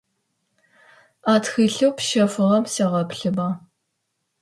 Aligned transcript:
А 1.31 1.33
тхылъэу 1.43 1.93
пщэфыгъэм 1.97 2.65
сегъэплъыба. 2.73 3.49